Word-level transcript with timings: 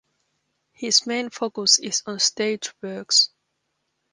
His 0.71 1.05
main 1.05 1.29
focus 1.29 1.77
is 1.77 2.01
on 2.07 2.17
stage 2.17 2.73
works. 2.81 3.29